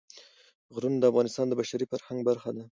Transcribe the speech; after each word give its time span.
غرونه 0.73 0.97
د 0.99 1.03
افغانستان 1.11 1.45
د 1.47 1.53
بشري 1.59 1.85
فرهنګ 1.91 2.19
برخه 2.29 2.49
ده. 2.55 2.63